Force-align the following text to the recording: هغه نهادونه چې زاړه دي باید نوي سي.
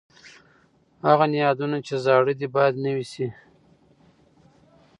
هغه 1.07 1.25
نهادونه 1.33 1.77
چې 1.87 1.95
زاړه 2.05 2.33
دي 2.39 2.47
باید 2.55 2.75
نوي 2.85 3.05
سي. 3.13 3.27